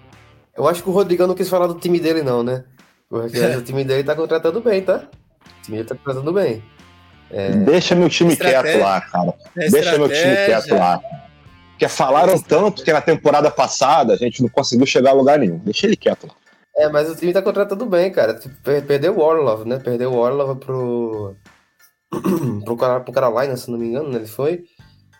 [0.55, 2.63] Eu acho que o Rodrigão não quis falar do time dele, não, né?
[3.09, 5.09] Porque o time dele tá contratando bem, tá?
[5.59, 6.63] O time dele tá contratando bem.
[7.33, 7.49] É...
[7.49, 9.33] Deixa meu time quieto lá, cara.
[9.57, 11.01] É Deixa meu time quieto lá.
[11.71, 15.57] Porque falaram tanto que na temporada passada a gente não conseguiu chegar a lugar nenhum.
[15.57, 16.33] Deixa ele quieto lá.
[16.75, 18.39] É, mas o time tá contratando bem, cara.
[18.87, 19.79] Perdeu o Orlov, né?
[19.79, 21.35] Perdeu o Orlov pro.
[22.63, 24.17] pro, pro Carolina, se não me engano, né?
[24.17, 24.63] Ele foi.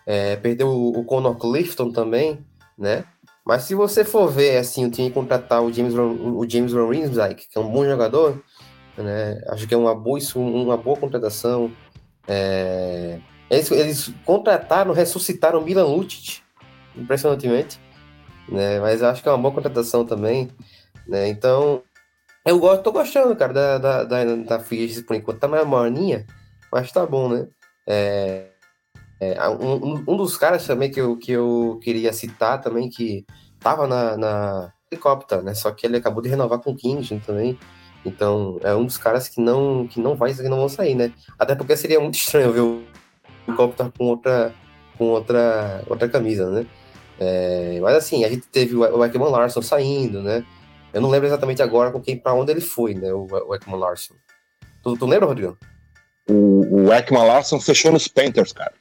[0.06, 2.44] É, perdeu o, Conor Clifton também,
[2.78, 3.04] né?
[3.44, 7.48] Mas se você for ver, assim, o time contratar o James, o James Van Riemsdyk,
[7.48, 8.42] que é um bom jogador,
[8.96, 9.40] né?
[9.48, 11.70] Acho que é uma boa, uma boa contratação.
[12.26, 13.18] É...
[13.50, 16.40] Eles, eles contrataram, ressuscitaram o Milan Lucic,
[16.96, 17.78] impressionantemente,
[18.48, 18.80] né?
[18.80, 20.50] Mas acho que é uma boa contratação também,
[21.06, 21.28] né?
[21.28, 21.82] Então,
[22.44, 25.38] eu gosto, tô gostando, cara, da, da, da, da por enquanto.
[25.38, 26.26] Tá mais morninha,
[26.72, 27.48] mas tá bom, né?
[27.86, 28.48] É,
[29.20, 33.24] é, um, um, dos caras também que eu, que eu queria citar também, que
[33.60, 35.54] tava na, na helicóptero, né?
[35.54, 37.58] Só que ele acabou de renovar com o Kingston também.
[38.04, 41.12] Então, é um dos caras que não, que não vai que não vão sair, né?
[41.38, 42.82] Até porque seria muito estranho ver o
[43.48, 44.54] helicóptero com outra,
[44.98, 46.66] com outra, outra camisa, né?
[47.18, 50.44] É, mas assim, a gente teve o Ekman Larson saindo, né?
[50.92, 53.12] Eu não lembro exatamente agora com quem, para onde ele foi, né?
[53.12, 54.14] O, o Ekman Larson.
[54.82, 55.56] Tu, tu lembra, Rodrigo?
[56.28, 58.72] O, o Ekman Larson fechou nos Panthers, cara.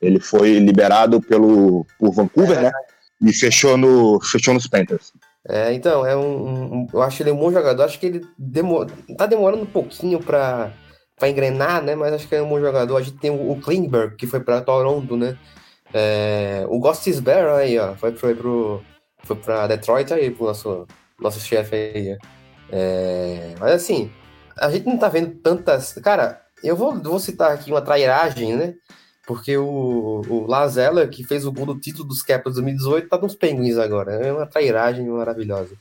[0.00, 2.62] Ele foi liberado pelo, por Vancouver, é.
[2.62, 2.72] né?
[3.22, 5.12] E fechou, no, fechou nos Panthers.
[5.48, 7.84] É, então, é um, um, Eu acho ele um bom jogador.
[7.84, 10.72] Acho que ele demor, tá demorando um pouquinho para
[11.16, 11.94] para engrenar, né?
[11.94, 12.96] Mas acho que é um bom jogador.
[12.96, 15.38] A gente tem o, o Klingberg, que foi para Toronto, né?
[15.92, 18.82] É, o Gostisbehere aí, ó, foi, foi pro.
[19.22, 20.86] Foi pra Detroit aí, pro nosso,
[21.20, 22.18] nosso chefe aí.
[22.70, 24.10] É, mas assim,
[24.56, 25.94] a gente não tá vendo tantas.
[25.94, 28.74] Cara, eu vou, vou citar aqui uma trairagem, né?
[29.26, 33.34] Porque o, o Lazella, que fez o gol do título dos Capitals 2018, tá nos
[33.34, 34.12] Penguins agora.
[34.12, 35.74] É uma trairagem maravilhosa.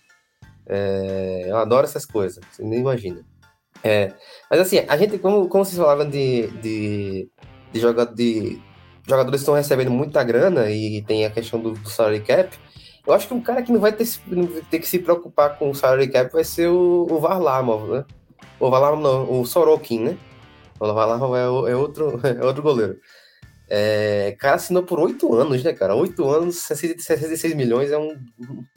[0.65, 3.23] É, eu adoro essas coisas, você nem imagina.
[3.83, 4.13] É,
[4.49, 7.29] mas assim, a gente, como, como vocês falaram de, de,
[7.73, 8.61] de, jogador, de
[9.05, 12.57] jogadores que estão recebendo muita grana e tem a questão do, do, salary cap,
[13.05, 14.07] eu acho que um cara que não vai ter,
[14.71, 18.05] ter que se preocupar com o salary cap vai ser o, o Varlamov, né?
[18.57, 20.17] O Varlamov não, o Sorokin, né?
[20.79, 22.97] O Varlamov é, é, outro, é outro goleiro.
[23.75, 25.95] É, cara assinou por oito anos, né, cara?
[25.95, 28.15] Oito anos, 66 milhões é um,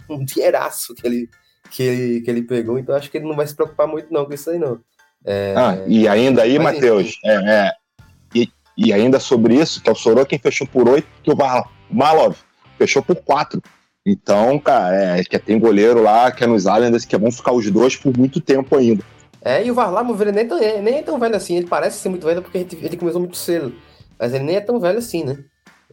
[0.08, 1.28] um dinheiraço que ele,
[1.70, 4.24] que, ele, que ele pegou, então acho que ele não vai se preocupar muito não
[4.24, 4.80] com isso aí, não.
[5.22, 7.72] É, ah, e ainda aí, Matheus, é, é,
[8.34, 11.36] e, e, ainda sobre isso, que é o Sorokin fechou por oito, que o
[11.90, 12.34] Malov
[12.78, 13.60] fechou por quatro.
[14.06, 17.70] Então, cara, é, que tem goleiro lá, que é nos Islanders, que vão ficar os
[17.70, 19.04] dois por muito tempo ainda.
[19.42, 22.08] É, e o Varlamov ele nem, é, nem é tão velho assim, ele parece ser
[22.08, 23.74] muito velho porque ele começou muito cedo.
[24.18, 25.38] Mas ele nem é tão velho assim, né?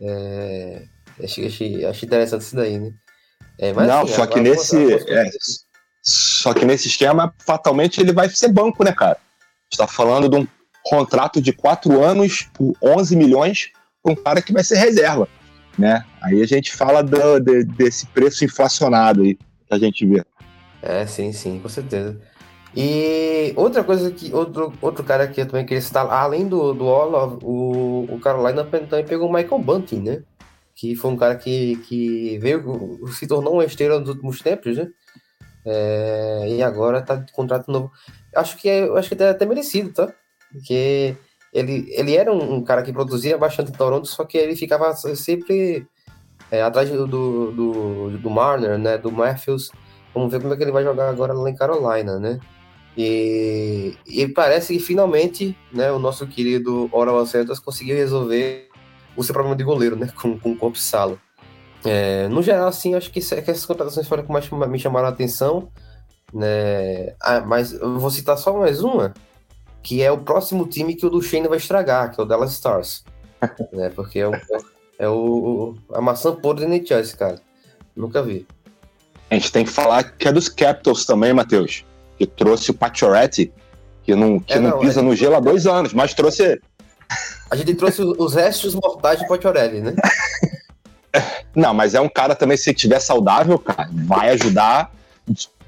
[0.02, 0.84] É...
[1.24, 2.92] Achei, achei, achei interessante isso daí, né?
[3.60, 4.94] É, não, assim, só que nesse.
[4.94, 5.30] É,
[6.02, 9.18] só que nesse esquema, fatalmente, ele vai ser banco, né, cara?
[9.74, 10.48] está falando de um
[10.84, 15.28] contrato de quatro anos por 11 milhões para um cara que vai ser reserva,
[15.78, 16.06] né?
[16.22, 20.24] Aí a gente fala do, de, desse preço inflacionado aí que a gente vê.
[20.82, 22.20] É, sim, sim, com certeza.
[22.76, 24.34] E outra coisa que.
[24.34, 28.64] Outro, outro cara que eu também queria citar, além do, do Olaf, o, o Carolina
[28.64, 30.24] também pegou o Michael Bunting, né?
[30.76, 34.90] Que foi um cara que, que veio, se tornou uma estrela nos últimos tempos, né?
[35.66, 37.92] É, e agora tá de contrato novo.
[38.36, 40.12] Acho que é, acho que é até merecido, tá?
[40.52, 41.16] Porque
[41.54, 45.88] ele, ele era um, cara que produzia bastante em Toronto, só que ele ficava sempre
[46.50, 48.98] é, atrás do, do, do Marner, né?
[48.98, 49.72] Do Matthews.
[50.14, 52.40] Vamos ver como é que ele vai jogar agora lá em Carolina, né?
[52.98, 58.70] E, e parece que finalmente né, o nosso querido Oral Santos conseguiu resolver
[59.16, 60.12] o seu problema de goleiro, né?
[60.20, 61.20] Com, com o Corpo Salo.
[61.84, 65.12] É, no geral, assim, acho que, que essas contratações foram que mais me chamaram a
[65.12, 65.70] atenção.
[66.34, 67.14] Né?
[67.22, 69.14] Ah, mas eu vou citar só mais uma,
[69.82, 73.04] que é o próximo time que o Duchenne vai estragar, que é o Dallas Stars.
[73.74, 73.90] né?
[73.90, 74.32] Porque é o,
[74.98, 77.42] é o, a maçã podre do NHL, esse cara.
[77.96, 78.48] Nunca vi.
[79.30, 81.86] A gente tem que falar que é dos Capitals também, Matheus.
[82.18, 83.52] Que trouxe o Pacioretty,
[84.04, 85.04] que não, que é, não, não pisa é...
[85.04, 86.60] no gelo há dois anos, mas trouxe.
[87.50, 89.96] A gente trouxe os restos mortais de Pacioretty, né?
[91.56, 94.92] Não, mas é um cara também, se estiver saudável, cara, vai ajudar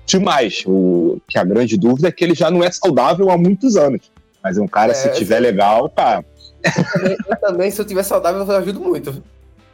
[0.06, 0.64] demais.
[0.66, 4.12] O, que a grande dúvida é que ele já não é saudável há muitos anos.
[4.44, 6.26] Mas é um cara, é, se tiver legal, cara.
[6.64, 9.24] Eu também, eu também, se eu tiver saudável, eu ajudo muito.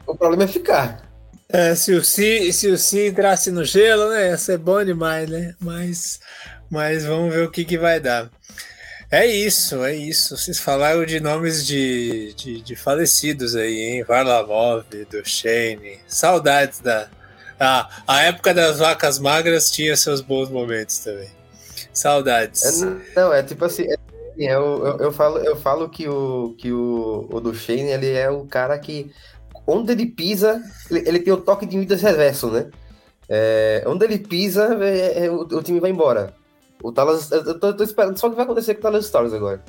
[0.06, 1.11] O problema é ficar.
[1.54, 4.30] É, se o Si, se o si entrasse no gelo, né?
[4.30, 5.56] Ia ser bom demais, né?
[5.60, 6.20] Mas,
[6.70, 8.30] mas vamos ver o que, que vai dar.
[9.12, 10.38] É isso, é isso.
[10.38, 14.04] Vocês falaram de nomes de, de, de falecidos aí, hein?
[14.06, 16.00] Varlamov, Duchesne.
[16.08, 17.10] Saudades da.
[17.60, 21.30] Ah, a época das vacas magras tinha seus bons momentos também.
[21.94, 22.82] Saudades.
[22.82, 23.84] É, não, é tipo assim.
[23.84, 23.98] É,
[24.38, 28.46] eu, eu, eu, falo, eu falo que o, que o, o Duchesne ele é o
[28.46, 29.12] cara que.
[29.66, 32.70] Onde ele pisa, ele, ele tem o toque de Midas reverso, né?
[33.30, 36.34] É, onde ele pisa, é, é, o, o time vai embora.
[36.84, 39.34] O Dallas, eu tô, tô, esperando só o que vai acontecer com o Dallas Stars
[39.34, 39.64] agora.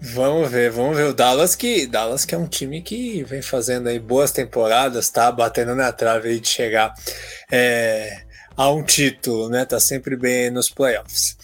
[0.00, 1.04] Vamos ver, vamos ver.
[1.04, 5.32] O Dallas que, Dallas que é um time que vem fazendo aí boas temporadas, tá
[5.32, 6.92] batendo na trave aí de chegar
[7.50, 8.22] é,
[8.56, 9.64] a um título, né?
[9.64, 11.36] Tá sempre bem nos playoffs.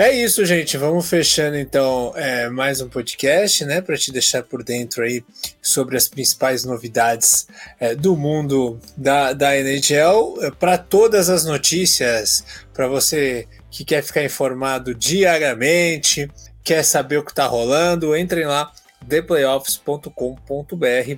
[0.00, 0.76] É isso, gente.
[0.76, 5.24] Vamos fechando então é, mais um podcast, né, para te deixar por dentro aí
[5.60, 7.48] sobre as principais novidades
[7.80, 10.38] é, do mundo da, da NHL.
[10.40, 16.30] É, para todas as notícias, para você que quer ficar informado diariamente,
[16.62, 18.72] quer saber o que está rolando, entrem lá
[19.08, 20.12] theplayoffs.com.br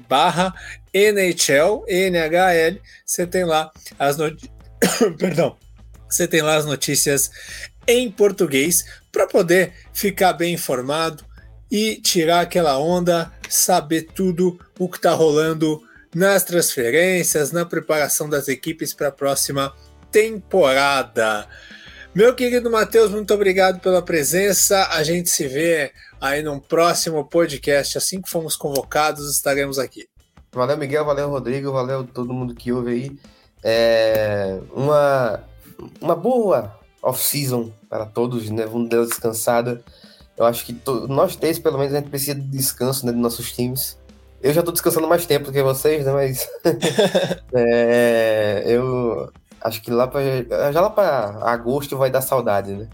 [0.09, 0.55] barra
[0.95, 4.51] NHL, NHL, você tem lá as notícias.
[5.21, 5.55] Perdão.
[6.11, 7.31] Você tem lá as notícias
[7.87, 11.25] em português para poder ficar bem informado
[11.71, 15.83] e tirar aquela onda, saber tudo o que está rolando
[16.15, 19.73] nas transferências, na preparação das equipes para a próxima
[20.11, 21.47] temporada.
[22.13, 24.89] Meu querido Matheus, muito obrigado pela presença.
[24.89, 27.97] A gente se vê aí num próximo podcast.
[27.97, 30.09] Assim que fomos convocados, estaremos aqui.
[30.53, 33.19] Valeu, Miguel, valeu, Rodrigo, valeu todo mundo que ouve aí.
[33.63, 35.45] É uma,
[36.01, 38.67] uma boa off-season para todos, né?
[38.67, 39.83] Vamos dar uma descansada.
[40.37, 41.07] Eu acho que to...
[41.09, 43.99] nós três, pelo menos, a gente precisa de descanso né, dos nossos times.
[44.43, 46.13] Eu já estou descansando mais tempo do que vocês, né?
[46.13, 46.49] Mas
[47.53, 50.21] é, eu Acho que lá pra,
[50.73, 52.89] já lá para agosto vai dar saudade, né?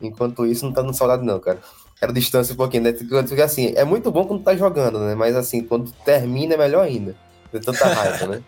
[0.00, 1.58] Enquanto isso, não tá dando saudade, não, cara.
[1.98, 2.92] Quero distância um pouquinho, né?
[2.92, 5.14] Porque assim, é muito bom quando tá jogando, né?
[5.14, 7.14] Mas assim, quando termina é melhor ainda.
[7.52, 8.42] De tanta raiva, né?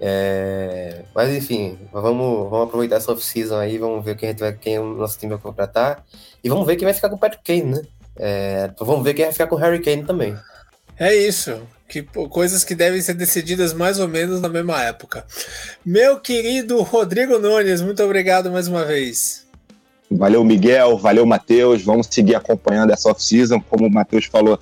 [0.00, 1.02] É...
[1.14, 4.78] Mas enfim, vamos, vamos aproveitar essa off-season aí, vamos ver quem, a gente vai, quem
[4.78, 6.04] o nosso time vai contratar.
[6.42, 7.82] E vamos ver quem vai ficar com o Patrick Kane, né?
[8.16, 8.70] É...
[8.78, 10.36] Vamos ver quem vai ficar com o Harry Kane também.
[10.98, 15.24] É isso que coisas que devem ser decididas mais ou menos na mesma época.
[15.84, 19.43] Meu querido Rodrigo Nunes, muito obrigado mais uma vez.
[20.10, 21.82] Valeu, Miguel, valeu, Matheus.
[21.82, 23.60] Vamos seguir acompanhando essa off-season.
[23.60, 24.58] Como o Matheus falou,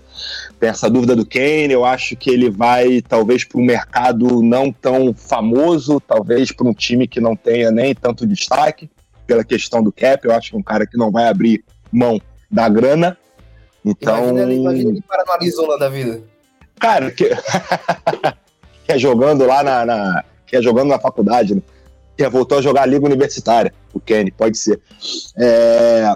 [0.58, 1.72] tem essa dúvida do Kane.
[1.72, 6.72] Eu acho que ele vai, talvez, para um mercado não tão famoso, talvez para um
[6.72, 8.88] time que não tenha nem tanto destaque,
[9.26, 10.24] pela questão do cap.
[10.24, 13.18] Eu acho que é um cara que não vai abrir mão da grana.
[13.84, 14.30] Então.
[14.30, 16.22] Imagina ele, imagina ele para no Arizona da vida.
[16.78, 17.30] Cara, que,
[18.84, 21.62] que é jogando lá na, na, que é jogando na faculdade, né?
[22.28, 24.80] Voltou a jogar a liga universitária, o Kenny, pode ser.
[25.36, 26.14] É,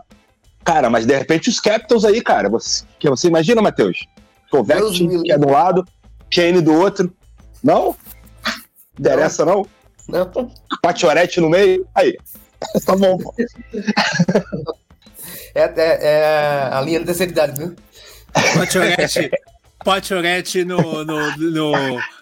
[0.65, 4.07] cara, mas de repente os Capitals aí, cara, você, que você imagina, Matheus?
[4.51, 5.85] Kovac, que é de um lado,
[6.31, 7.13] Kenny do outro.
[7.63, 7.97] Não?
[8.99, 9.67] Interessa não?
[10.09, 10.31] Não.
[10.83, 11.87] Patiorete no meio?
[11.95, 12.17] Aí.
[12.85, 13.19] tá bom.
[15.55, 17.75] É, é, é a linha da terceira idade, viu?
[18.55, 19.31] Patiorete
[19.87, 21.73] Pationete no, no, no,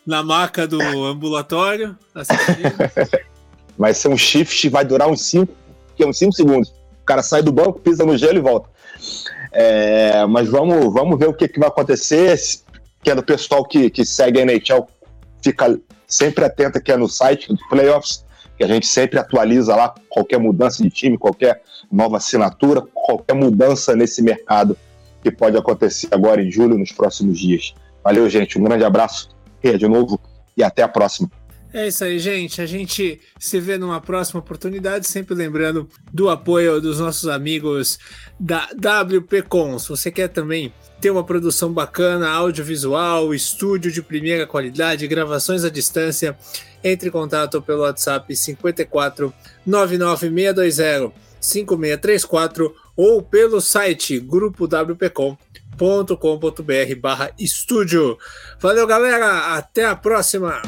[0.07, 1.97] na maca do ambulatório.
[3.77, 5.65] Vai ser um shift, vai durar uns 5
[6.03, 6.71] uns cinco segundos.
[7.03, 8.69] O cara sai do banco, pisa no gelo e volta.
[9.53, 12.37] É, mas vamos, vamos ver o que, que vai acontecer.
[13.03, 14.89] Que é do pessoal que, que segue a NHL,
[15.43, 18.25] fica sempre atento aqui no site dos playoffs,
[18.57, 21.61] que a gente sempre atualiza lá qualquer mudança de time, qualquer
[21.93, 24.77] nova assinatura, qualquer mudança nesse mercado
[25.23, 27.75] que pode acontecer agora em julho, nos próximos dias.
[28.03, 28.59] Valeu, gente.
[28.59, 29.29] Um grande abraço
[29.63, 30.21] de novo
[30.57, 31.31] e até a próxima.
[31.75, 32.63] É isso aí, gente.
[32.63, 37.99] A gente se vê numa próxima oportunidade, sempre lembrando do apoio dos nossos amigos
[38.39, 39.77] da WPcom.
[39.81, 45.69] Se você quer também ter uma produção bacana, audiovisual, estúdio de primeira qualidade, gravações à
[45.69, 46.39] distância,
[46.85, 49.35] entre em contato pelo WhatsApp 54
[49.67, 55.37] 99620 5634 ou pelo site grupo WPcom
[56.21, 58.17] combr barra estúdio.
[58.61, 59.57] Valeu, galera.
[59.57, 60.63] Até a próxima.